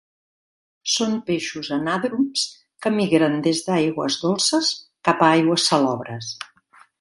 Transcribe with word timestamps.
Són 0.93 1.11
peixos 1.27 1.69
anàdroms 1.75 2.45
que 2.85 2.93
migren 2.95 3.37
des 3.49 3.61
d'aigües 3.67 4.19
dolces 4.25 4.73
cap 5.11 5.23
a 5.27 5.31
aigües 5.37 5.69
salobres. 5.73 6.33